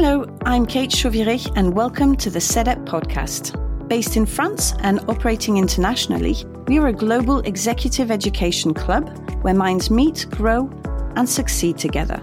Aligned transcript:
Hello, 0.00 0.24
I'm 0.46 0.64
Kate 0.64 0.90
Chauviré, 0.90 1.44
and 1.56 1.74
welcome 1.74 2.14
to 2.18 2.30
the 2.30 2.38
CEDEP 2.38 2.84
podcast. 2.84 3.88
Based 3.88 4.16
in 4.16 4.26
France 4.26 4.72
and 4.84 5.00
operating 5.08 5.56
internationally, 5.56 6.36
we 6.68 6.78
are 6.78 6.86
a 6.86 6.92
global 6.92 7.40
executive 7.40 8.12
education 8.12 8.72
club 8.72 9.08
where 9.42 9.54
minds 9.54 9.90
meet, 9.90 10.24
grow, 10.30 10.70
and 11.16 11.28
succeed 11.28 11.78
together. 11.78 12.22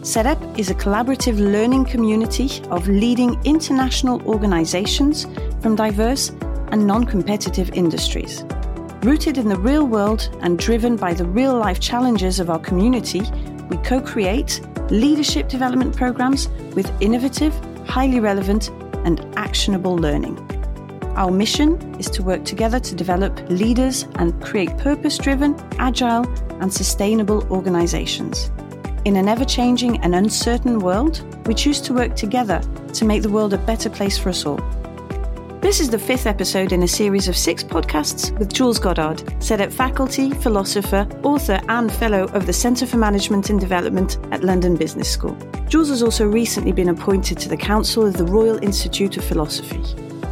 CEDEP 0.00 0.58
is 0.58 0.70
a 0.70 0.74
collaborative 0.74 1.38
learning 1.38 1.84
community 1.84 2.62
of 2.70 2.88
leading 2.88 3.38
international 3.44 4.22
organizations 4.22 5.26
from 5.60 5.76
diverse 5.76 6.30
and 6.68 6.86
non 6.86 7.04
competitive 7.04 7.70
industries. 7.74 8.46
Rooted 9.02 9.36
in 9.36 9.50
the 9.50 9.58
real 9.58 9.86
world 9.86 10.34
and 10.40 10.58
driven 10.58 10.96
by 10.96 11.12
the 11.12 11.26
real 11.26 11.54
life 11.54 11.80
challenges 11.80 12.40
of 12.40 12.48
our 12.48 12.60
community, 12.60 13.20
we 13.68 13.76
co 13.76 14.00
create 14.00 14.62
leadership 14.90 15.48
development 15.48 15.96
programs 15.96 16.48
with 16.74 16.90
innovative, 17.00 17.54
highly 17.86 18.20
relevant, 18.20 18.68
and 19.04 19.24
actionable 19.36 19.96
learning. 19.96 20.38
Our 21.16 21.30
mission 21.30 21.76
is 21.98 22.08
to 22.10 22.22
work 22.22 22.44
together 22.44 22.80
to 22.80 22.94
develop 22.94 23.38
leaders 23.50 24.06
and 24.16 24.40
create 24.42 24.76
purpose 24.78 25.18
driven, 25.18 25.54
agile, 25.78 26.26
and 26.60 26.72
sustainable 26.72 27.46
organizations. 27.50 28.50
In 29.04 29.16
an 29.16 29.28
ever 29.28 29.44
changing 29.44 29.98
and 30.02 30.14
uncertain 30.14 30.78
world, 30.78 31.24
we 31.46 31.54
choose 31.54 31.80
to 31.82 31.94
work 31.94 32.16
together 32.16 32.60
to 32.94 33.04
make 33.04 33.22
the 33.22 33.30
world 33.30 33.54
a 33.54 33.58
better 33.58 33.88
place 33.90 34.18
for 34.18 34.28
us 34.28 34.44
all. 34.44 34.60
This 35.60 35.78
is 35.78 35.90
the 35.90 35.98
fifth 35.98 36.24
episode 36.24 36.72
in 36.72 36.82
a 36.84 36.88
series 36.88 37.28
of 37.28 37.36
six 37.36 37.62
podcasts 37.62 38.36
with 38.38 38.50
Jules 38.50 38.78
Goddard, 38.78 39.18
CEDEP 39.40 39.70
faculty, 39.70 40.30
philosopher, 40.30 41.06
author, 41.22 41.60
and 41.68 41.92
fellow 41.92 42.24
of 42.28 42.46
the 42.46 42.52
Centre 42.52 42.86
for 42.86 42.96
Management 42.96 43.50
and 43.50 43.60
Development 43.60 44.16
at 44.32 44.42
London 44.42 44.74
Business 44.74 45.10
School. 45.10 45.36
Jules 45.68 45.90
has 45.90 46.02
also 46.02 46.26
recently 46.26 46.72
been 46.72 46.88
appointed 46.88 47.36
to 47.40 47.50
the 47.50 47.58
Council 47.58 48.06
of 48.06 48.16
the 48.16 48.24
Royal 48.24 48.56
Institute 48.64 49.18
of 49.18 49.24
Philosophy. 49.24 49.82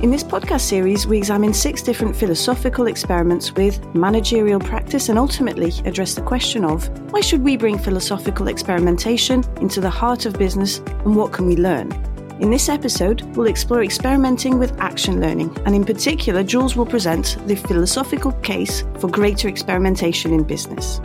In 0.02 0.10
this 0.10 0.24
podcast 0.24 0.62
series, 0.62 1.06
we 1.06 1.18
examine 1.18 1.52
six 1.52 1.82
different 1.82 2.16
philosophical 2.16 2.86
experiments 2.86 3.52
with 3.52 3.84
managerial 3.94 4.60
practice 4.60 5.10
and 5.10 5.18
ultimately 5.18 5.74
address 5.84 6.14
the 6.14 6.22
question 6.22 6.64
of 6.64 6.88
why 7.12 7.20
should 7.20 7.42
we 7.42 7.58
bring 7.58 7.76
philosophical 7.76 8.48
experimentation 8.48 9.44
into 9.60 9.82
the 9.82 9.90
heart 9.90 10.24
of 10.24 10.38
business 10.38 10.78
and 10.78 11.14
what 11.14 11.34
can 11.34 11.46
we 11.46 11.54
learn? 11.54 12.07
In 12.40 12.50
this 12.50 12.68
episode, 12.68 13.22
we'll 13.34 13.48
explore 13.48 13.82
experimenting 13.82 14.60
with 14.60 14.78
action 14.80 15.20
learning, 15.20 15.56
and 15.66 15.74
in 15.74 15.84
particular, 15.84 16.44
Jules 16.44 16.76
will 16.76 16.86
present 16.86 17.36
the 17.48 17.56
philosophical 17.56 18.30
case 18.30 18.84
for 19.00 19.10
greater 19.10 19.48
experimentation 19.48 20.32
in 20.32 20.44
business. 20.44 21.00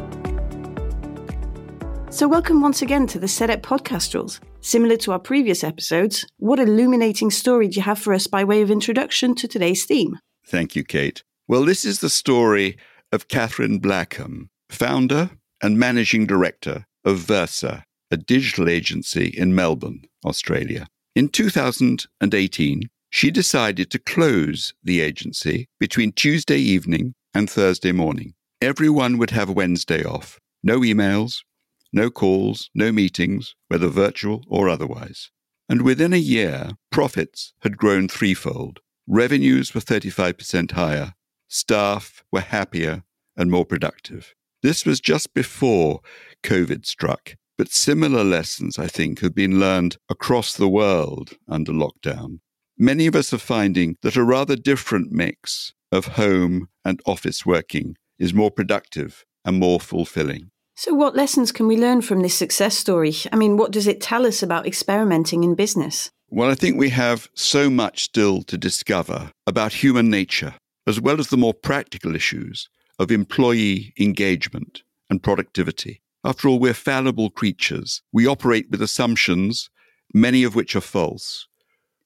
So, 2.12 2.28
welcome 2.28 2.62
once 2.62 2.84
again 2.84 3.08
to 3.08 3.18
the 3.18 3.26
CEDEP 3.26 3.62
podcast, 3.62 4.12
Jules. 4.12 4.40
Similar 4.62 4.96
to 4.98 5.12
our 5.12 5.18
previous 5.18 5.64
episodes, 5.64 6.24
what 6.38 6.60
illuminating 6.60 7.32
story 7.32 7.68
do 7.68 7.78
you 7.78 7.82
have 7.82 7.98
for 7.98 8.14
us 8.14 8.28
by 8.28 8.44
way 8.44 8.62
of 8.62 8.70
introduction 8.70 9.34
to 9.34 9.48
today's 9.48 9.86
theme? 9.86 10.20
Thank 10.46 10.76
you, 10.76 10.84
Kate. 10.84 11.24
Well, 11.48 11.66
this 11.66 11.84
is 11.84 12.00
the 12.00 12.12
story 12.12 12.78
of 13.12 13.28
Catherine 13.28 13.80
Blackham, 13.80 14.52
founder 14.70 15.32
and 15.64 15.80
managing 15.80 16.28
director 16.28 16.86
of 17.04 17.18
Versa, 17.18 17.86
a 18.12 18.18
digital 18.18 18.70
agency 18.70 19.26
in 19.26 19.56
Melbourne, 19.56 20.04
Australia. 20.24 20.86
In 21.16 21.30
2018, 21.30 22.90
she 23.12 23.30
decided 23.30 23.92
to 23.92 24.00
close 24.00 24.74
the 24.84 25.02
agency 25.02 25.68
between 25.80 26.12
Tuesday 26.12 26.58
evening 26.58 27.14
and 27.36 27.48
Thursday 27.48 27.92
morning. 27.92 28.34
Everyone 28.60 29.20
would 29.20 29.30
have 29.30 29.52
Wednesday 29.52 30.04
off. 30.04 30.40
No 30.64 30.80
emails, 30.80 31.44
no 31.92 32.10
calls, 32.10 32.72
no 32.74 32.92
meetings, 32.92 33.54
whether 33.68 33.90
virtual 33.90 34.44
or 34.48 34.68
otherwise. 34.68 35.30
And 35.70 35.84
within 35.84 36.14
a 36.14 36.18
year, 36.18 36.72
profits 36.92 37.54
had 37.62 37.78
grown 37.78 38.08
threefold. 38.08 38.80
Revenues 39.08 39.76
were 39.76 39.82
35% 39.82 40.72
higher. 40.72 41.14
Staff 41.48 42.24
were 42.32 42.42
happier 42.42 43.04
and 43.38 43.52
more 43.52 43.66
productive. 43.66 44.34
This 44.64 44.84
was 44.84 45.00
just 45.00 45.36
before 45.36 46.00
COVID 46.42 46.88
struck, 46.88 47.36
but 47.58 47.72
similar 47.72 48.24
lessons, 48.24 48.80
I 48.80 48.88
think, 48.88 49.20
have 49.20 49.36
been 49.36 49.60
learned 49.60 49.98
across 50.10 50.54
the 50.54 50.68
world 50.68 51.38
under 51.48 51.72
lockdown. 51.72 52.40
Many 52.78 53.06
of 53.06 53.16
us 53.16 53.34
are 53.34 53.38
finding 53.38 53.96
that 54.02 54.16
a 54.16 54.24
rather 54.24 54.56
different 54.56 55.12
mix 55.12 55.74
of 55.92 56.08
home 56.08 56.68
and 56.84 57.00
office 57.06 57.46
working 57.46 57.96
is 58.18 58.34
more 58.34 58.50
productive 58.50 59.26
and 59.46 59.60
more 59.60 59.80
fulfilling. 59.80 60.50
So, 60.76 60.94
what 60.94 61.16
lessons 61.16 61.52
can 61.52 61.68
we 61.68 61.78
learn 61.78 62.02
from 62.02 62.22
this 62.22 62.34
success 62.34 62.76
story? 62.76 63.14
I 63.32 63.36
mean, 63.36 63.58
what 63.58 63.72
does 63.72 63.86
it 63.86 64.02
tell 64.02 64.26
us 64.26 64.42
about 64.42 64.66
experimenting 64.66 65.44
in 65.44 65.54
business? 65.54 66.10
Well, 66.30 66.50
I 66.50 66.56
think 66.56 66.78
we 66.78 66.90
have 66.90 67.30
so 67.36 67.70
much 67.70 68.04
still 68.04 68.42
to 68.44 68.58
discover 68.58 69.32
about 69.46 69.72
human 69.72 70.10
nature, 70.10 70.56
as 70.88 71.00
well 71.00 71.20
as 71.20 71.28
the 71.28 71.38
more 71.38 71.54
practical 71.54 72.16
issues 72.16 72.70
of 72.98 73.12
employee 73.12 73.94
engagement 74.00 74.82
and 75.12 75.22
productivity. 75.22 76.02
After 76.24 76.48
all, 76.48 76.60
we're 76.60 76.74
fallible 76.74 77.30
creatures. 77.30 78.02
We 78.12 78.28
operate 78.28 78.68
with 78.70 78.82
assumptions, 78.82 79.70
many 80.14 80.44
of 80.44 80.56
which 80.56 80.76
are 80.76 80.82
false. 80.82 81.48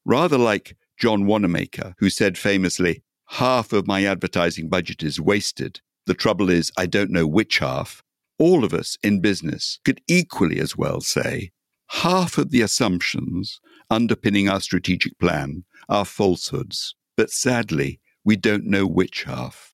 Rather 0.05 0.37
like 0.37 0.75
John 0.97 1.25
Wanamaker, 1.25 1.93
who 1.99 2.09
said 2.09 2.37
famously, 2.37 3.03
Half 3.31 3.73
of 3.73 3.87
my 3.87 4.05
advertising 4.05 4.69
budget 4.69 5.03
is 5.03 5.19
wasted. 5.19 5.81
The 6.05 6.13
trouble 6.13 6.49
is, 6.49 6.71
I 6.77 6.85
don't 6.85 7.11
know 7.11 7.27
which 7.27 7.59
half 7.59 8.01
all 8.39 8.63
of 8.63 8.73
us 8.73 8.97
in 9.03 9.19
business 9.19 9.79
could 9.83 9.99
equally 10.07 10.59
as 10.59 10.77
well 10.77 11.01
say 11.01 11.51
half 11.87 12.37
of 12.37 12.51
the 12.51 12.61
assumptions 12.61 13.59
underpinning 13.89 14.49
our 14.49 14.59
strategic 14.59 15.17
plan 15.19 15.63
are 15.89 16.05
falsehoods, 16.05 16.95
but 17.15 17.29
sadly, 17.29 17.99
we 18.25 18.35
don't 18.35 18.65
know 18.65 18.85
which 18.85 19.23
half. 19.23 19.73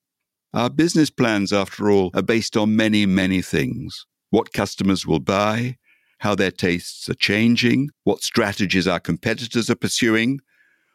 Our 0.53 0.69
business 0.69 1.09
plans, 1.09 1.51
after 1.51 1.89
all, 1.89 2.11
are 2.13 2.21
based 2.21 2.55
on 2.55 2.75
many, 2.75 3.07
many 3.07 3.41
things 3.41 4.05
what 4.33 4.51
customers 4.51 5.05
will 5.05 5.19
buy, 5.19 5.77
how 6.17 6.33
their 6.33 6.49
tastes 6.49 7.07
are 7.07 7.13
changing, 7.13 7.91
what 8.03 8.23
strategies 8.23 8.87
our 8.87 8.99
competitors 8.99 9.69
are 9.69 9.75
pursuing, 9.75 10.39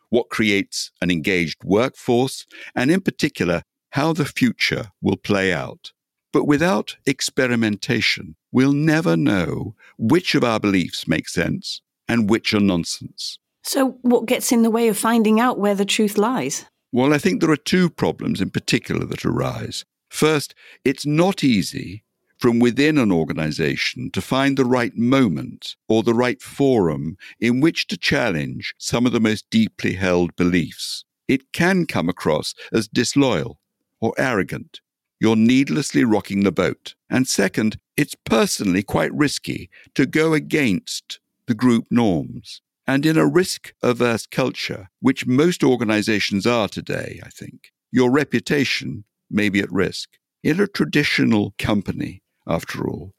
what 0.08 0.28
creates 0.28 0.90
an 1.00 1.08
engaged 1.08 1.62
workforce, 1.62 2.46
and 2.74 2.90
in 2.90 3.00
particular, 3.00 3.62
how 3.90 4.12
the 4.12 4.24
future 4.24 4.90
will 5.00 5.16
play 5.16 5.52
out. 5.52 5.92
But 6.32 6.48
without 6.48 6.96
experimentation, 7.06 8.34
we'll 8.50 8.72
never 8.72 9.16
know 9.16 9.76
which 9.98 10.34
of 10.34 10.42
our 10.42 10.58
beliefs 10.58 11.06
make 11.06 11.28
sense 11.28 11.80
and 12.08 12.28
which 12.28 12.52
are 12.52 12.58
nonsense. 12.58 13.38
So, 13.62 13.98
what 14.02 14.26
gets 14.26 14.50
in 14.50 14.62
the 14.62 14.70
way 14.70 14.88
of 14.88 14.98
finding 14.98 15.38
out 15.38 15.60
where 15.60 15.76
the 15.76 15.84
truth 15.84 16.18
lies? 16.18 16.64
Well, 16.90 17.14
I 17.14 17.18
think 17.18 17.40
there 17.40 17.52
are 17.52 17.56
two 17.56 17.88
problems 17.88 18.40
in 18.40 18.50
particular 18.50 19.06
that 19.06 19.24
arise. 19.24 19.84
First, 20.10 20.56
it's 20.84 21.06
not 21.06 21.44
easy 21.44 22.02
from 22.38 22.58
within 22.58 22.98
an 22.98 23.12
organization 23.12 24.10
to 24.12 24.20
find 24.20 24.56
the 24.56 24.64
right 24.64 24.96
moment 24.96 25.76
or 25.88 26.02
the 26.02 26.14
right 26.14 26.40
forum 26.40 27.16
in 27.40 27.60
which 27.60 27.86
to 27.88 27.96
challenge 27.96 28.74
some 28.78 29.06
of 29.06 29.12
the 29.12 29.20
most 29.20 29.48
deeply 29.50 29.94
held 29.94 30.34
beliefs. 30.36 31.04
It 31.26 31.52
can 31.52 31.86
come 31.86 32.08
across 32.08 32.54
as 32.72 32.88
disloyal 32.88 33.60
or 34.00 34.14
arrogant 34.16 34.80
you're 35.20 35.36
needlessly 35.36 36.04
rocking 36.04 36.44
the 36.44 36.52
boat. 36.52 36.94
And 37.10 37.26
second, 37.26 37.78
it's 37.96 38.14
personally 38.14 38.82
quite 38.82 39.12
risky 39.12 39.68
to 39.94 40.06
go 40.06 40.32
against 40.32 41.18
the 41.46 41.54
group 41.54 41.86
norms. 41.90 42.62
And 42.86 43.04
in 43.04 43.18
a 43.18 43.26
risk 43.26 43.74
averse 43.82 44.26
culture, 44.26 44.88
which 45.00 45.26
most 45.26 45.62
organizations 45.62 46.46
are 46.46 46.68
today, 46.68 47.20
I 47.24 47.28
think, 47.28 47.72
your 47.90 48.10
reputation 48.10 49.04
may 49.30 49.48
be 49.48 49.60
at 49.60 49.72
risk. 49.72 50.10
In 50.42 50.60
a 50.60 50.68
traditional 50.68 51.54
company, 51.58 52.22
after 52.48 52.88
all, 52.88 53.12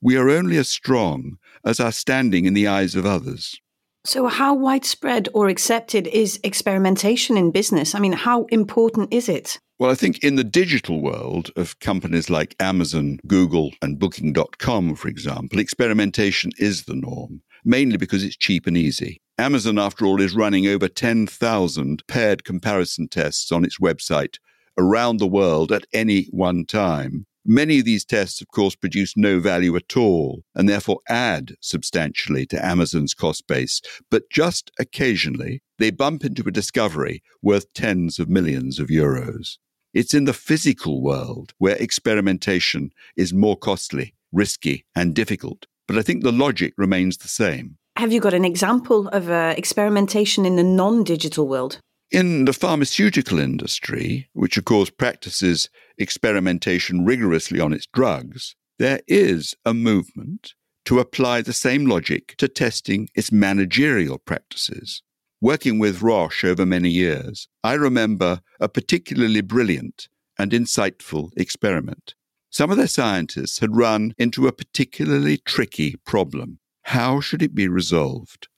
we 0.00 0.16
are 0.16 0.28
only 0.28 0.56
as 0.58 0.68
strong 0.68 1.38
as 1.64 1.80
our 1.80 1.92
standing 1.92 2.44
in 2.44 2.54
the 2.54 2.68
eyes 2.68 2.94
of 2.94 3.06
others. 3.06 3.58
So, 4.06 4.26
how 4.26 4.52
widespread 4.52 5.28
or 5.32 5.48
accepted 5.48 6.06
is 6.08 6.38
experimentation 6.44 7.38
in 7.38 7.50
business? 7.50 7.94
I 7.94 8.00
mean, 8.00 8.12
how 8.12 8.44
important 8.50 9.14
is 9.14 9.30
it? 9.30 9.58
Well, 9.78 9.90
I 9.90 9.94
think 9.94 10.22
in 10.22 10.36
the 10.36 10.44
digital 10.44 11.00
world 11.00 11.50
of 11.56 11.78
companies 11.80 12.28
like 12.28 12.54
Amazon, 12.60 13.18
Google, 13.26 13.72
and 13.80 13.98
Booking.com, 13.98 14.94
for 14.94 15.08
example, 15.08 15.58
experimentation 15.58 16.52
is 16.58 16.84
the 16.84 16.94
norm, 16.94 17.42
mainly 17.64 17.96
because 17.96 18.22
it's 18.22 18.36
cheap 18.36 18.66
and 18.66 18.76
easy. 18.76 19.20
Amazon, 19.38 19.78
after 19.78 20.04
all, 20.04 20.20
is 20.20 20.34
running 20.34 20.68
over 20.68 20.86
10,000 20.86 22.06
paired 22.06 22.44
comparison 22.44 23.08
tests 23.08 23.50
on 23.50 23.64
its 23.64 23.80
website 23.80 24.36
around 24.78 25.16
the 25.16 25.26
world 25.26 25.72
at 25.72 25.86
any 25.92 26.26
one 26.30 26.66
time. 26.66 27.26
Many 27.46 27.78
of 27.78 27.84
these 27.84 28.06
tests, 28.06 28.40
of 28.40 28.48
course, 28.48 28.74
produce 28.74 29.18
no 29.18 29.38
value 29.38 29.76
at 29.76 29.98
all 29.98 30.44
and 30.54 30.66
therefore 30.66 31.00
add 31.10 31.52
substantially 31.60 32.46
to 32.46 32.64
Amazon's 32.64 33.12
cost 33.12 33.46
base. 33.46 33.82
But 34.10 34.30
just 34.30 34.70
occasionally, 34.78 35.62
they 35.78 35.90
bump 35.90 36.24
into 36.24 36.42
a 36.46 36.50
discovery 36.50 37.22
worth 37.42 37.70
tens 37.74 38.18
of 38.18 38.30
millions 38.30 38.78
of 38.78 38.88
euros. 38.88 39.58
It's 39.92 40.14
in 40.14 40.24
the 40.24 40.32
physical 40.32 41.02
world 41.02 41.52
where 41.58 41.76
experimentation 41.76 42.90
is 43.16 43.34
more 43.34 43.56
costly, 43.56 44.14
risky, 44.32 44.86
and 44.96 45.14
difficult. 45.14 45.66
But 45.86 45.98
I 45.98 46.02
think 46.02 46.22
the 46.22 46.32
logic 46.32 46.72
remains 46.78 47.18
the 47.18 47.28
same. 47.28 47.76
Have 47.96 48.12
you 48.12 48.20
got 48.20 48.34
an 48.34 48.44
example 48.44 49.06
of 49.08 49.30
uh, 49.30 49.54
experimentation 49.56 50.44
in 50.46 50.56
the 50.56 50.64
non 50.64 51.04
digital 51.04 51.46
world? 51.46 51.78
In 52.10 52.44
the 52.44 52.52
pharmaceutical 52.52 53.38
industry, 53.38 54.28
which 54.34 54.56
of 54.56 54.64
course 54.64 54.90
practices 54.90 55.68
experimentation 55.98 57.04
rigorously 57.04 57.58
on 57.60 57.72
its 57.72 57.86
drugs, 57.86 58.54
there 58.78 59.00
is 59.08 59.54
a 59.64 59.74
movement 59.74 60.54
to 60.84 61.00
apply 61.00 61.42
the 61.42 61.52
same 61.52 61.86
logic 61.86 62.34
to 62.36 62.46
testing 62.46 63.08
its 63.14 63.32
managerial 63.32 64.18
practices. 64.18 65.02
Working 65.40 65.78
with 65.78 66.02
Roche 66.02 66.44
over 66.44 66.64
many 66.64 66.90
years, 66.90 67.48
I 67.62 67.74
remember 67.74 68.40
a 68.60 68.68
particularly 68.68 69.40
brilliant 69.40 70.08
and 70.38 70.52
insightful 70.52 71.30
experiment. 71.36 72.14
Some 72.50 72.70
of 72.70 72.76
their 72.76 72.86
scientists 72.86 73.58
had 73.58 73.76
run 73.76 74.14
into 74.18 74.46
a 74.46 74.52
particularly 74.52 75.38
tricky 75.38 75.96
problem. 76.04 76.60
How 76.82 77.20
should 77.20 77.42
it 77.42 77.54
be 77.54 77.66
resolved? 77.66 78.48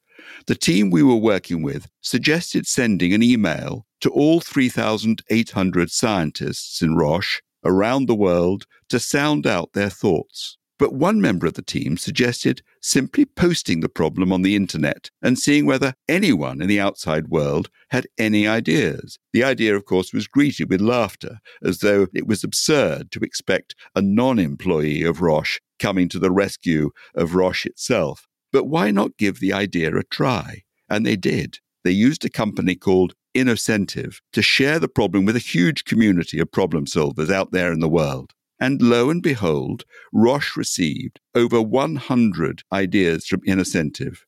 The 0.46 0.54
team 0.54 0.90
we 0.90 1.02
were 1.02 1.16
working 1.16 1.62
with 1.62 1.88
suggested 2.00 2.66
sending 2.66 3.12
an 3.12 3.22
email 3.22 3.86
to 4.00 4.10
all 4.10 4.40
3,800 4.40 5.90
scientists 5.90 6.82
in 6.82 6.96
Roche 6.96 7.40
around 7.64 8.06
the 8.06 8.14
world 8.14 8.66
to 8.88 9.00
sound 9.00 9.46
out 9.46 9.72
their 9.72 9.90
thoughts. 9.90 10.56
But 10.78 10.92
one 10.92 11.22
member 11.22 11.46
of 11.46 11.54
the 11.54 11.62
team 11.62 11.96
suggested 11.96 12.60
simply 12.82 13.24
posting 13.24 13.80
the 13.80 13.88
problem 13.88 14.30
on 14.30 14.42
the 14.42 14.54
internet 14.54 15.10
and 15.22 15.38
seeing 15.38 15.64
whether 15.64 15.94
anyone 16.06 16.60
in 16.60 16.68
the 16.68 16.80
outside 16.80 17.28
world 17.28 17.70
had 17.88 18.06
any 18.18 18.46
ideas. 18.46 19.18
The 19.32 19.42
idea, 19.42 19.74
of 19.74 19.86
course, 19.86 20.12
was 20.12 20.28
greeted 20.28 20.68
with 20.68 20.82
laughter, 20.82 21.38
as 21.62 21.78
though 21.78 22.08
it 22.14 22.26
was 22.26 22.44
absurd 22.44 23.10
to 23.12 23.20
expect 23.20 23.74
a 23.94 24.02
non 24.02 24.38
employee 24.38 25.02
of 25.02 25.22
Roche 25.22 25.60
coming 25.78 26.10
to 26.10 26.18
the 26.18 26.30
rescue 26.30 26.90
of 27.14 27.34
Roche 27.34 27.64
itself. 27.64 28.26
But 28.52 28.64
why 28.64 28.90
not 28.90 29.16
give 29.16 29.40
the 29.40 29.52
idea 29.52 29.94
a 29.96 30.02
try? 30.04 30.62
And 30.88 31.04
they 31.04 31.16
did. 31.16 31.58
They 31.84 31.90
used 31.92 32.24
a 32.24 32.30
company 32.30 32.74
called 32.74 33.14
Innocentive 33.34 34.20
to 34.32 34.42
share 34.42 34.78
the 34.78 34.88
problem 34.88 35.24
with 35.24 35.36
a 35.36 35.40
huge 35.40 35.84
community 35.84 36.38
of 36.38 36.50
problem 36.50 36.86
solvers 36.86 37.30
out 37.30 37.52
there 37.52 37.70
in 37.70 37.80
the 37.80 37.88
world. 37.88 38.32
And 38.58 38.80
lo 38.80 39.10
and 39.10 39.22
behold, 39.22 39.84
Roche 40.12 40.56
received 40.56 41.20
over 41.34 41.60
100 41.60 42.62
ideas 42.72 43.26
from 43.26 43.42
Innocentive, 43.46 44.24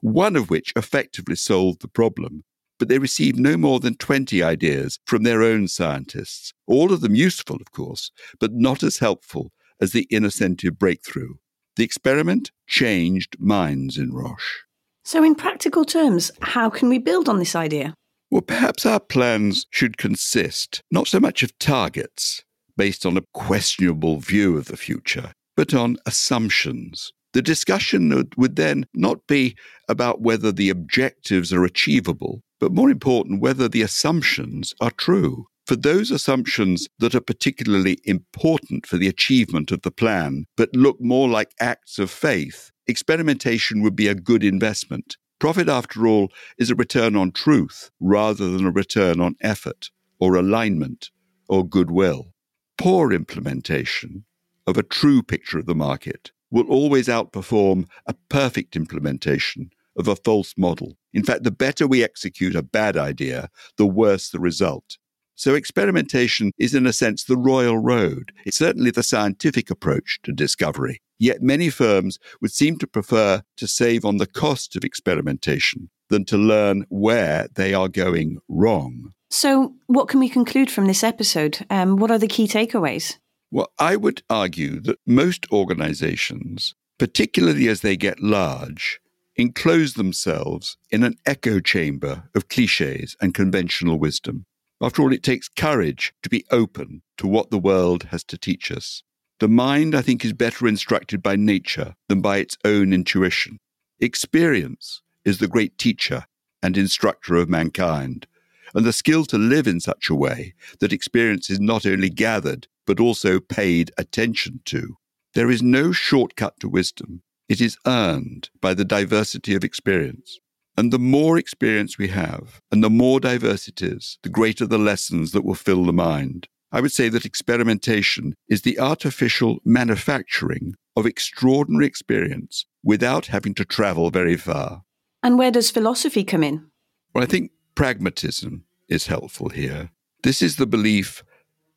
one 0.00 0.36
of 0.36 0.48
which 0.48 0.72
effectively 0.76 1.34
solved 1.34 1.82
the 1.82 1.88
problem. 1.88 2.44
But 2.78 2.88
they 2.88 2.98
received 2.98 3.38
no 3.38 3.56
more 3.56 3.80
than 3.80 3.96
20 3.96 4.42
ideas 4.42 4.98
from 5.04 5.24
their 5.24 5.42
own 5.42 5.68
scientists, 5.68 6.52
all 6.66 6.92
of 6.92 7.00
them 7.00 7.14
useful, 7.14 7.56
of 7.56 7.72
course, 7.72 8.10
but 8.38 8.52
not 8.52 8.82
as 8.82 8.98
helpful 8.98 9.52
as 9.80 9.92
the 9.92 10.06
Innocentive 10.10 10.78
breakthrough. 10.78 11.34
The 11.76 11.84
experiment 11.84 12.50
changed 12.66 13.36
minds 13.38 13.96
in 13.98 14.12
Roche. 14.12 14.62
So, 15.04 15.24
in 15.24 15.34
practical 15.34 15.84
terms, 15.84 16.30
how 16.40 16.70
can 16.70 16.88
we 16.88 16.98
build 16.98 17.28
on 17.28 17.38
this 17.38 17.56
idea? 17.56 17.94
Well, 18.30 18.42
perhaps 18.42 18.86
our 18.86 19.00
plans 19.00 19.66
should 19.70 19.98
consist 19.98 20.82
not 20.90 21.08
so 21.08 21.20
much 21.20 21.42
of 21.42 21.58
targets, 21.58 22.42
based 22.76 23.04
on 23.04 23.16
a 23.16 23.24
questionable 23.34 24.18
view 24.18 24.56
of 24.56 24.66
the 24.66 24.76
future, 24.76 25.32
but 25.56 25.74
on 25.74 25.96
assumptions. 26.06 27.12
The 27.32 27.42
discussion 27.42 28.28
would 28.36 28.56
then 28.56 28.86
not 28.94 29.26
be 29.26 29.56
about 29.88 30.20
whether 30.20 30.52
the 30.52 30.68
objectives 30.68 31.52
are 31.52 31.64
achievable, 31.64 32.42
but 32.60 32.72
more 32.72 32.90
important, 32.90 33.40
whether 33.40 33.68
the 33.68 33.82
assumptions 33.82 34.74
are 34.80 34.90
true. 34.90 35.46
For 35.72 35.76
those 35.76 36.10
assumptions 36.10 36.86
that 36.98 37.14
are 37.14 37.20
particularly 37.22 37.96
important 38.04 38.84
for 38.84 38.98
the 38.98 39.08
achievement 39.08 39.72
of 39.72 39.80
the 39.80 39.90
plan, 39.90 40.44
but 40.54 40.68
look 40.76 41.00
more 41.00 41.30
like 41.30 41.54
acts 41.60 41.98
of 41.98 42.10
faith, 42.10 42.70
experimentation 42.86 43.80
would 43.80 43.96
be 43.96 44.06
a 44.06 44.14
good 44.14 44.44
investment. 44.44 45.16
Profit, 45.38 45.70
after 45.70 46.06
all, 46.06 46.30
is 46.58 46.70
a 46.70 46.74
return 46.74 47.16
on 47.16 47.32
truth 47.32 47.90
rather 48.00 48.50
than 48.50 48.66
a 48.66 48.70
return 48.70 49.18
on 49.18 49.34
effort 49.40 49.88
or 50.20 50.34
alignment 50.34 51.10
or 51.48 51.66
goodwill 51.66 52.34
poor 52.76 53.10
implementation 53.10 54.26
of 54.66 54.76
a 54.76 54.82
true 54.82 55.22
picture 55.22 55.58
of 55.58 55.64
the 55.64 55.74
market 55.74 56.32
will 56.50 56.68
always 56.68 57.08
outperform 57.08 57.86
a 58.06 58.14
perfect 58.28 58.76
implementation 58.76 59.70
of 59.96 60.06
a 60.06 60.16
false 60.16 60.52
model. 60.58 60.98
In 61.14 61.24
fact, 61.24 61.44
the 61.44 61.50
better 61.50 61.86
we 61.86 62.04
execute 62.04 62.54
a 62.54 62.62
bad 62.62 62.98
idea, 62.98 63.48
the 63.78 63.86
worse 63.86 64.28
the 64.28 64.38
result. 64.38 64.98
So, 65.34 65.54
experimentation 65.54 66.52
is, 66.58 66.74
in 66.74 66.86
a 66.86 66.92
sense, 66.92 67.24
the 67.24 67.36
royal 67.36 67.78
road. 67.78 68.32
It's 68.44 68.58
certainly 68.58 68.90
the 68.90 69.02
scientific 69.02 69.70
approach 69.70 70.20
to 70.24 70.32
discovery. 70.32 71.00
Yet, 71.18 71.42
many 71.42 71.70
firms 71.70 72.18
would 72.40 72.52
seem 72.52 72.78
to 72.78 72.86
prefer 72.86 73.42
to 73.56 73.66
save 73.66 74.04
on 74.04 74.18
the 74.18 74.26
cost 74.26 74.76
of 74.76 74.84
experimentation 74.84 75.88
than 76.10 76.24
to 76.26 76.36
learn 76.36 76.84
where 76.90 77.48
they 77.54 77.72
are 77.74 77.88
going 77.88 78.38
wrong. 78.48 79.12
So, 79.30 79.74
what 79.86 80.08
can 80.08 80.20
we 80.20 80.28
conclude 80.28 80.70
from 80.70 80.86
this 80.86 81.02
episode? 81.02 81.64
Um, 81.70 81.96
what 81.96 82.10
are 82.10 82.18
the 82.18 82.28
key 82.28 82.46
takeaways? 82.46 83.16
Well, 83.50 83.72
I 83.78 83.96
would 83.96 84.22
argue 84.28 84.80
that 84.80 84.98
most 85.06 85.46
organizations, 85.50 86.74
particularly 86.98 87.68
as 87.68 87.80
they 87.80 87.96
get 87.96 88.20
large, 88.20 89.00
enclose 89.36 89.94
themselves 89.94 90.76
in 90.90 91.02
an 91.02 91.16
echo 91.24 91.60
chamber 91.60 92.24
of 92.34 92.48
cliches 92.48 93.16
and 93.20 93.34
conventional 93.34 93.98
wisdom. 93.98 94.44
After 94.82 95.00
all, 95.00 95.12
it 95.12 95.22
takes 95.22 95.48
courage 95.48 96.12
to 96.24 96.28
be 96.28 96.44
open 96.50 97.02
to 97.18 97.28
what 97.28 97.50
the 97.50 97.58
world 97.58 98.08
has 98.10 98.24
to 98.24 98.36
teach 98.36 98.72
us. 98.72 99.04
The 99.38 99.48
mind, 99.48 99.94
I 99.94 100.02
think, 100.02 100.24
is 100.24 100.32
better 100.32 100.66
instructed 100.66 101.22
by 101.22 101.36
nature 101.36 101.94
than 102.08 102.20
by 102.20 102.38
its 102.38 102.58
own 102.64 102.92
intuition. 102.92 103.60
Experience 104.00 105.00
is 105.24 105.38
the 105.38 105.46
great 105.46 105.78
teacher 105.78 106.26
and 106.62 106.76
instructor 106.76 107.36
of 107.36 107.48
mankind 107.48 108.26
and 108.74 108.84
the 108.84 108.92
skill 108.92 109.24
to 109.26 109.38
live 109.38 109.68
in 109.68 109.78
such 109.78 110.08
a 110.08 110.14
way 110.14 110.54
that 110.80 110.92
experience 110.92 111.48
is 111.48 111.60
not 111.60 111.86
only 111.86 112.10
gathered, 112.10 112.66
but 112.86 112.98
also 112.98 113.38
paid 113.38 113.92
attention 113.98 114.60
to. 114.64 114.96
There 115.34 115.50
is 115.50 115.62
no 115.62 115.92
shortcut 115.92 116.58
to 116.60 116.68
wisdom. 116.68 117.22
It 117.48 117.60
is 117.60 117.76
earned 117.86 118.50
by 118.60 118.74
the 118.74 118.84
diversity 118.84 119.54
of 119.54 119.62
experience. 119.62 120.40
And 120.76 120.92
the 120.92 120.98
more 120.98 121.38
experience 121.38 121.98
we 121.98 122.08
have, 122.08 122.60
and 122.70 122.82
the 122.82 122.90
more 122.90 123.20
diverse 123.20 123.68
it 123.68 123.82
is, 123.82 124.18
the 124.22 124.30
greater 124.30 124.66
the 124.66 124.78
lessons 124.78 125.32
that 125.32 125.44
will 125.44 125.54
fill 125.54 125.84
the 125.84 125.92
mind. 125.92 126.48
I 126.70 126.80
would 126.80 126.92
say 126.92 127.10
that 127.10 127.26
experimentation 127.26 128.34
is 128.48 128.62
the 128.62 128.78
artificial 128.78 129.58
manufacturing 129.64 130.74
of 130.96 131.04
extraordinary 131.04 131.86
experience 131.86 132.64
without 132.82 133.26
having 133.26 133.54
to 133.54 133.64
travel 133.64 134.10
very 134.10 134.36
far. 134.36 134.82
And 135.22 135.38
where 135.38 135.50
does 135.50 135.70
philosophy 135.70 136.24
come 136.24 136.42
in? 136.42 136.66
Well, 137.14 137.22
I 137.22 137.26
think 137.26 137.50
pragmatism 137.74 138.64
is 138.88 139.06
helpful 139.06 139.50
here. 139.50 139.90
This 140.22 140.40
is 140.40 140.56
the 140.56 140.66
belief 140.66 141.22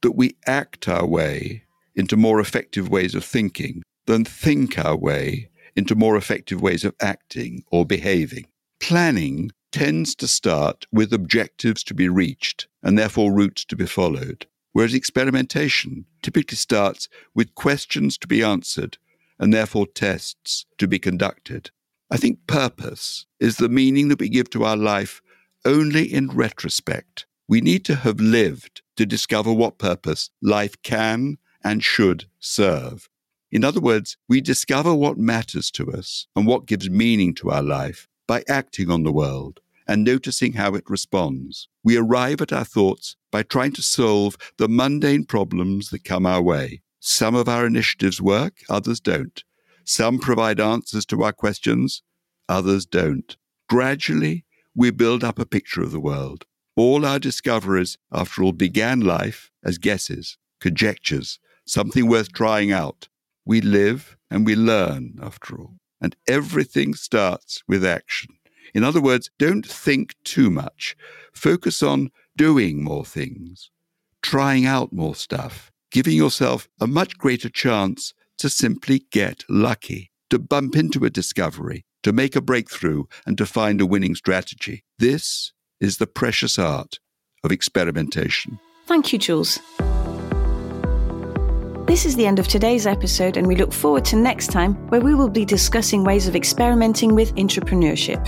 that 0.02 0.14
we 0.14 0.38
act 0.48 0.88
our 0.88 1.06
way 1.06 1.64
into 1.96 2.16
more 2.16 2.40
effective 2.40 2.90
ways 2.90 3.16
of 3.16 3.26
thinking 3.26 3.84
than 4.06 4.24
think 4.24 4.78
our 4.78 4.96
way 4.96 5.50
into 5.76 5.96
more 5.96 6.16
effective 6.16 6.62
ways 6.62 6.86
of 6.86 6.96
acting 7.02 7.64
or 7.72 7.86
behaving. 7.86 8.46
Planning 8.88 9.50
tends 9.72 10.14
to 10.14 10.28
start 10.28 10.86
with 10.92 11.12
objectives 11.12 11.84
to 11.86 11.96
be 11.96 12.08
reached 12.08 12.68
and 12.84 13.00
therefore 13.00 13.34
routes 13.34 13.66
to 13.66 13.76
be 13.76 13.88
followed, 13.88 14.46
whereas 14.74 14.94
experimentation 14.94 16.06
typically 16.22 16.56
starts 16.58 17.10
with 17.34 17.56
questions 17.56 18.16
to 18.20 18.28
be 18.28 18.44
answered 18.44 19.00
and 19.40 19.52
therefore 19.52 19.88
tests 19.88 20.68
to 20.78 20.88
be 20.88 21.00
conducted. 21.00 21.72
I 22.12 22.18
think 22.18 22.46
purpose 22.46 23.26
is 23.40 23.58
the 23.58 23.70
meaning 23.70 24.10
that 24.10 24.20
we 24.20 24.30
give 24.30 24.52
to 24.52 24.64
our 24.64 24.78
life 24.78 25.20
only 25.66 26.04
in 26.04 26.28
retrospect. 26.28 27.26
We 27.48 27.62
need 27.62 27.86
to 27.86 27.96
have 27.96 28.20
lived 28.20 28.84
to 28.98 29.08
discover 29.08 29.52
what 29.52 29.80
purpose 29.80 30.30
life 30.44 30.80
can 30.84 31.40
and 31.64 31.84
should 31.84 32.26
serve. 32.40 33.10
In 33.52 33.64
other 33.64 33.82
words, 33.82 34.16
we 34.30 34.42
discover 34.42 34.94
what 34.94 35.18
matters 35.18 35.72
to 35.72 35.92
us 35.92 36.28
and 36.36 36.46
what 36.46 36.68
gives 36.68 36.88
meaning 36.88 37.34
to 37.34 37.50
our 37.50 37.64
life 37.64 38.08
by 38.28 38.44
acting 38.48 38.90
on 38.90 39.04
the 39.04 39.12
world 39.12 39.60
and 39.88 40.04
noticing 40.04 40.54
how 40.54 40.76
it 40.76 40.90
responds. 40.90 41.68
We 41.84 41.98
arrive 41.98 42.42
at 42.42 42.54
our 42.54 42.66
thoughts 42.66 43.16
by 43.32 43.44
trying 43.44 43.74
to 43.74 43.82
solve 43.82 44.38
the 44.58 44.68
mundane 44.68 45.26
problems 45.26 45.90
that 45.90 46.04
come 46.04 46.26
our 46.26 46.42
way. 46.42 46.82
Some 47.00 47.36
of 47.36 47.48
our 47.48 47.68
initiatives 47.68 48.22
work, 48.22 48.64
others 48.70 49.00
don't. 49.00 49.44
Some 49.84 50.18
provide 50.18 50.60
answers 50.60 51.06
to 51.08 51.22
our 51.24 51.34
questions, 51.34 52.02
others 52.50 52.86
don't. 52.88 53.38
Gradually, 53.70 54.46
we 54.74 54.90
build 54.90 55.24
up 55.24 55.38
a 55.38 55.46
picture 55.46 55.84
of 55.84 55.92
the 55.92 56.00
world. 56.00 56.46
All 56.76 57.06
our 57.06 57.20
discoveries, 57.20 57.98
after 58.12 58.44
all, 58.44 58.52
began 58.52 59.02
life 59.02 59.52
as 59.64 59.78
guesses, 59.78 60.38
conjectures, 60.60 61.40
something 61.66 62.08
worth 62.08 62.34
trying 62.34 62.72
out. 62.72 63.08
We 63.46 63.62
live 63.62 64.18
and 64.32 64.46
we 64.46 64.56
learn, 64.56 65.20
after 65.22 65.58
all. 65.60 65.76
And 66.02 66.16
everything 66.28 66.94
starts 66.94 67.64
with 67.68 67.86
action. 67.86 68.36
In 68.74 68.84
other 68.84 69.02
words, 69.02 69.30
don't 69.40 69.66
think 69.66 70.16
too 70.24 70.50
much. 70.50 70.96
Focus 71.34 71.82
on 71.82 72.12
doing 72.36 72.84
more 72.84 73.06
things, 73.06 73.72
trying 74.22 74.66
out 74.66 74.92
more 74.92 75.16
stuff, 75.16 75.72
giving 75.92 76.16
yourself 76.16 76.68
a 76.82 76.88
much 76.88 77.18
greater 77.18 77.50
chance 77.50 78.14
to 78.38 78.50
simply 78.50 79.06
get 79.12 79.44
lucky, 79.48 80.12
to 80.30 80.38
bump 80.38 80.76
into 80.76 81.06
a 81.06 81.10
discovery, 81.10 81.86
to 82.04 82.12
make 82.12 82.36
a 82.36 82.42
breakthrough 82.42 83.06
and 83.26 83.38
to 83.38 83.46
find 83.46 83.80
a 83.80 83.86
winning 83.86 84.16
strategy. 84.16 84.84
This 85.00 85.54
is 85.80 85.98
the 85.98 86.08
precious 86.08 86.60
art 86.60 87.00
of 87.44 87.52
experimentation. 87.52 88.60
Thank 88.88 89.14
you, 89.14 89.20
Jules. 89.20 89.60
This 91.96 92.06
is 92.06 92.18
the 92.18 92.28
end 92.28 92.40
of 92.40 92.48
today's 92.50 92.86
episode, 92.86 93.38
and 93.38 93.48
we 93.48 93.56
look 93.56 93.72
forward 93.72 94.04
to 94.04 94.18
next 94.18 94.48
time 94.48 94.76
where 94.90 95.00
we 95.00 95.16
will 95.16 95.30
be 95.30 95.46
discussing 95.46 96.04
ways 96.04 96.28
of 96.28 96.36
experimenting 96.36 97.16
with 97.16 97.34
entrepreneurship. 97.36 98.22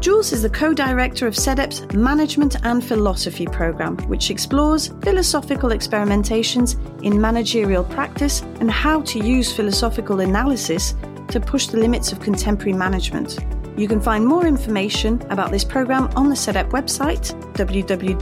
Jules 0.00 0.32
is 0.32 0.42
the 0.42 0.48
co 0.48 0.72
director 0.72 1.26
of 1.26 1.34
CEDEP's 1.34 1.92
Management 1.92 2.54
and 2.62 2.84
Philosophy 2.84 3.46
program, 3.46 3.96
which 4.06 4.30
explores 4.30 4.92
philosophical 5.02 5.70
experimentations 5.70 6.76
in 7.02 7.20
managerial 7.20 7.82
practice 7.82 8.42
and 8.60 8.70
how 8.70 9.00
to 9.00 9.18
use 9.18 9.52
philosophical 9.52 10.20
analysis 10.20 10.94
to 11.30 11.40
push 11.40 11.66
the 11.66 11.78
limits 11.78 12.12
of 12.12 12.20
contemporary 12.20 12.74
management. 12.74 13.40
You 13.76 13.88
can 13.88 14.00
find 14.00 14.24
more 14.24 14.46
information 14.46 15.20
about 15.30 15.50
this 15.50 15.64
program 15.64 16.08
on 16.14 16.28
the 16.28 16.36
CEDEP 16.36 16.70
website, 16.70 17.34
www.cedep.fr. 17.54 18.20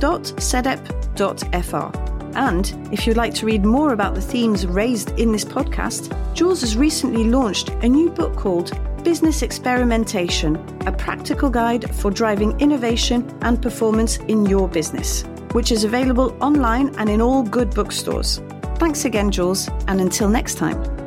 And 2.39 2.89
if 2.93 3.05
you'd 3.05 3.17
like 3.17 3.35
to 3.35 3.47
read 3.47 3.65
more 3.65 3.93
about 3.93 4.15
the 4.15 4.21
themes 4.21 4.65
raised 4.65 5.11
in 5.19 5.33
this 5.33 5.45
podcast, 5.45 6.15
Jules 6.35 6.61
has 6.61 6.77
recently 6.77 7.25
launched 7.25 7.71
a 7.83 7.89
new 7.89 8.11
book 8.11 8.37
called 8.37 8.71
Business 9.03 9.43
Experimentation 9.43 10.55
A 10.87 10.93
Practical 10.93 11.51
Guide 11.51 11.93
for 11.97 12.13
Driving 12.13 12.59
Innovation 12.61 13.29
and 13.43 13.61
Performance 13.61 14.19
in 14.29 14.47
Your 14.47 14.69
Business, 14.69 15.25
which 15.51 15.73
is 15.73 15.83
available 15.83 16.37
online 16.41 16.95
and 16.95 17.11
in 17.11 17.21
all 17.21 17.43
good 17.43 17.75
bookstores. 17.75 18.41
Thanks 18.77 19.05
again, 19.05 19.33
Jules, 19.33 19.69
and 19.89 20.01
until 20.01 20.29
next 20.29 20.59
time. 20.59 20.98